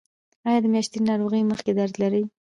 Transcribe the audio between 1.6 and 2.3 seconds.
درد لرئ؟